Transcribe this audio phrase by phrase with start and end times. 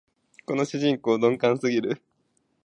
[0.47, 2.01] この主人公、鈍感すぎる